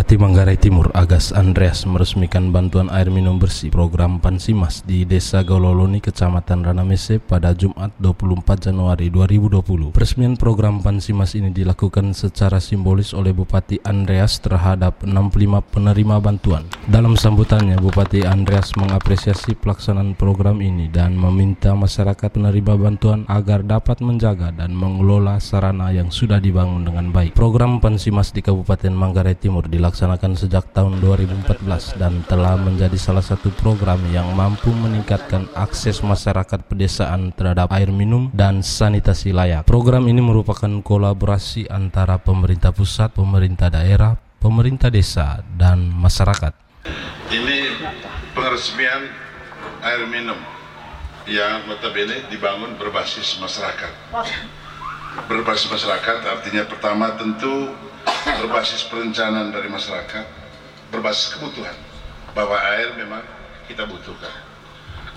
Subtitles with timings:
[0.00, 6.00] Bupati Manggarai Timur Agas Andreas meresmikan bantuan air minum bersih program Pansimas di Desa Gololoni,
[6.00, 9.92] Kecamatan Ranamese pada Jumat 24 Januari 2020.
[9.92, 16.64] Peresmian program Pansimas ini dilakukan secara simbolis oleh Bupati Andreas terhadap 65 penerima bantuan.
[16.88, 24.00] Dalam sambutannya, Bupati Andreas mengapresiasi pelaksanaan program ini dan meminta masyarakat penerima bantuan agar dapat
[24.00, 27.36] menjaga dan mengelola sarana yang sudah dibangun dengan baik.
[27.36, 33.26] Program Pansimas di Kabupaten Manggarai Timur Timur dilaksanakan sejak tahun 2014 dan telah menjadi salah
[33.26, 39.66] satu program yang mampu meningkatkan akses masyarakat pedesaan terhadap air minum dan sanitasi layak.
[39.66, 46.54] Program ini merupakan kolaborasi antara pemerintah pusat, pemerintah daerah, pemerintah desa, dan masyarakat.
[47.34, 47.58] Ini
[48.30, 49.10] pengeresmian
[49.82, 50.38] air minum
[51.26, 53.90] yang notabene dibangun berbasis masyarakat.
[55.26, 57.89] Berbasis masyarakat artinya pertama tentu
[58.40, 60.24] berbasis perencanaan dari masyarakat,
[60.90, 61.76] berbasis kebutuhan
[62.32, 63.22] bahwa air memang
[63.66, 64.32] kita butuhkan.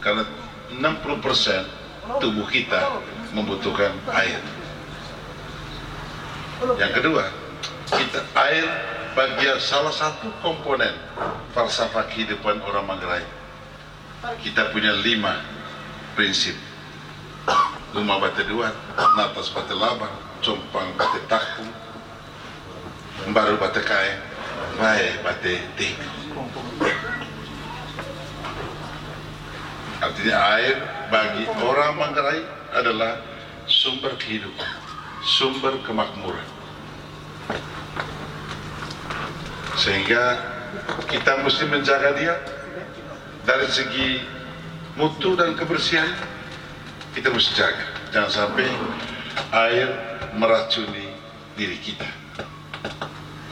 [0.04, 0.28] Karena
[0.76, 3.00] 60% tubuh kita
[3.32, 4.42] membutuhkan air.
[6.80, 7.24] Yang kedua,
[7.92, 8.66] kita air
[9.14, 10.94] bagian salah satu komponen
[11.54, 13.26] falsafah kehidupan orang Manggarai.
[14.40, 15.44] Kita punya lima
[16.16, 16.56] prinsip.
[17.94, 18.72] Rumah batu dua,
[19.20, 21.70] natas batu labang, compang batu takung,
[23.32, 24.12] baru bate kae.
[24.76, 25.96] Bae bate tik
[30.04, 30.76] artinya air
[31.08, 32.44] bagi orang Manggarai
[32.76, 33.24] adalah
[33.72, 34.68] sumber kehidupan
[35.24, 36.44] sumber kemakmuran.
[39.80, 40.38] Sehingga
[41.08, 42.36] kita mesti menjaga dia
[43.48, 44.20] dari segi
[45.00, 46.12] mutu dan kebersihan.
[47.16, 47.86] Kita mesti jaga.
[48.12, 48.68] Jangan sampai
[49.54, 49.90] air
[50.36, 51.14] meracuni
[51.54, 52.23] diri kita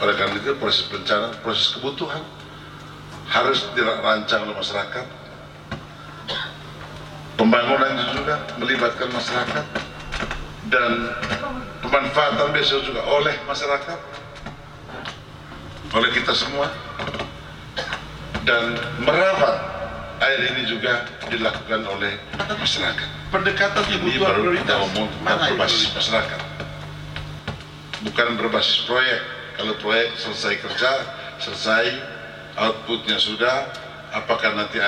[0.02, 2.26] oleh karena itu proses bencana, proses kebutuhan
[3.30, 5.06] harus dirancang oleh masyarakat.
[7.38, 9.64] Pembangunan juga melibatkan masyarakat
[10.74, 10.90] dan
[11.86, 13.98] pemanfaatan besok juga oleh masyarakat,
[15.94, 16.66] oleh kita semua
[18.42, 18.74] dan
[19.06, 19.54] merawat
[20.18, 22.18] air ini juga dilakukan oleh
[22.58, 23.08] masyarakat.
[23.30, 26.40] Pendekatan ini baru kita omong berbasis masyarakat,
[28.02, 30.90] bukan berbasis proyek kalau proyek selesai kerja,
[31.38, 31.86] selesai,
[32.58, 33.70] outputnya sudah,
[34.10, 34.82] apakah nanti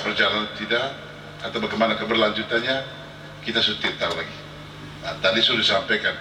[0.00, 0.96] berjalan tidak,
[1.44, 2.88] atau bagaimana keberlanjutannya,
[3.44, 4.36] kita sudah tidak tahu lagi.
[5.04, 6.16] Nah, tadi sudah disampaikan,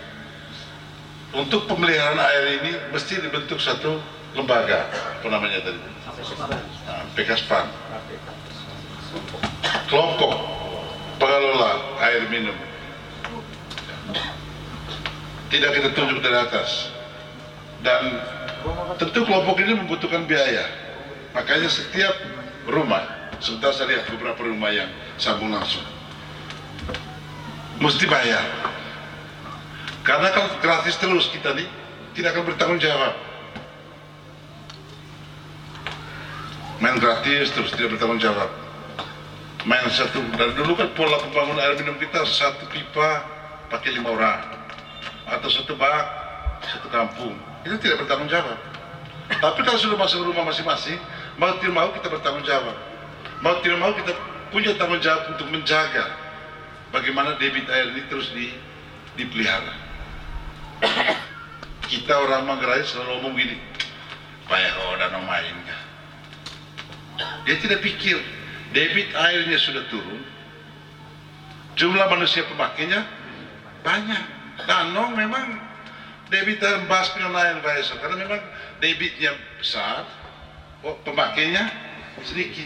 [1.32, 3.96] untuk pemeliharaan air ini mesti dibentuk satu
[4.36, 4.92] lembaga,
[5.24, 5.80] apa namanya tadi?
[5.80, 7.72] Nah, PKSPAN.
[9.88, 10.34] Kelompok
[11.24, 12.58] pengelola air minum.
[15.48, 16.92] Tidak kita tunjuk dari atas
[17.84, 18.02] dan
[18.98, 20.64] tentu kelompok ini membutuhkan biaya.
[21.36, 22.16] Makanya setiap
[22.66, 23.04] rumah
[23.44, 24.88] sebentar saya lihat beberapa rumah yang
[25.20, 25.84] sambung langsung.
[27.84, 28.48] Mesti bayar.
[30.08, 31.68] Karena kalau gratis terus kita nih
[32.16, 33.14] tidak akan bertanggung jawab.
[36.80, 38.48] Main gratis terus tidak bertanggung jawab.
[39.64, 43.24] Main satu dan dulu kan pola pembangunan air minum kita satu pipa
[43.72, 44.40] pakai lima orang.
[45.24, 46.23] Atau satu bak
[46.70, 48.60] satu kampung itu tidak bertanggung jawab.
[49.28, 51.00] Tapi kalau sudah masuk rumah masing-masing,
[51.40, 52.76] mau tidak mau kita bertanggung jawab.
[53.40, 54.12] Mau tidak mau kita
[54.52, 56.06] punya tanggung jawab untuk menjaga
[56.94, 58.54] bagaimana debit air ini terus di,
[59.18, 59.74] dipelihara.
[61.90, 63.58] Kita orang Manggarai selalu ngomong gini,
[64.48, 65.58] payah kau dan main
[67.44, 68.18] Dia tidak pikir
[68.74, 70.22] debit airnya sudah turun,
[71.78, 73.06] jumlah manusia pemakainya
[73.82, 74.24] banyak.
[74.70, 75.58] Danau memang
[76.34, 76.58] debit
[76.90, 78.42] bas lain Pak karena memang
[78.82, 80.10] debitnya besar
[80.82, 81.70] oh, pemakainya
[82.26, 82.66] sedikit.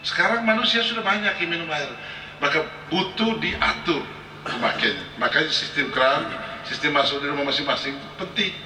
[0.00, 1.92] Sekarang manusia sudah banyak yang minum air
[2.40, 4.00] maka butuh diatur
[4.48, 6.24] pemakainya makanya sistem keran
[6.64, 8.56] sistem masuk di rumah masing-masing penting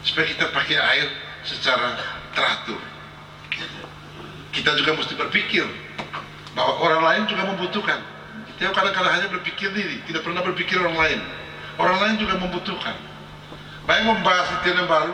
[0.00, 1.08] supaya kita pakai air
[1.44, 2.00] secara
[2.32, 2.80] teratur.
[4.56, 5.66] Kita juga mesti berpikir
[6.56, 8.00] bahwa orang lain juga membutuhkan.
[8.54, 11.20] Kita kadang-kadang hanya berpikir diri tidak pernah berpikir orang lain.
[11.74, 12.94] Orang lain juga membutuhkan
[13.84, 15.12] Baik membahas itu yang baru,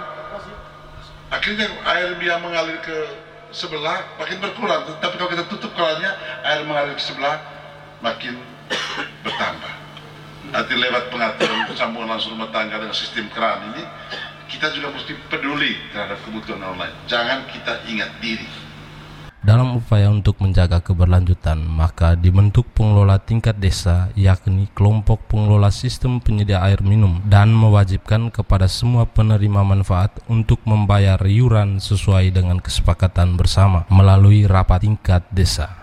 [1.35, 2.97] akhirnya air yang mengalir ke
[3.51, 4.87] sebelah makin berkurang.
[5.03, 6.11] Tapi kalau kita tutup kerannya,
[6.47, 7.43] air mengalir ke sebelah
[7.99, 8.39] makin
[9.27, 9.75] bertambah.
[10.55, 13.83] Nanti lewat pengaturan sambungan langsung rumah tangga dengan sistem keran ini,
[14.51, 16.97] kita juga mesti peduli terhadap kebutuhan orang lain.
[17.11, 18.47] Jangan kita ingat diri.
[19.41, 26.61] Dalam upaya untuk menjaga keberlanjutan, maka dibentuk pengelola tingkat desa, yakni kelompok pengelola sistem penyedia
[26.61, 33.89] air minum, dan mewajibkan kepada semua penerima manfaat untuk membayar iuran sesuai dengan kesepakatan bersama
[33.89, 35.80] melalui rapat tingkat desa.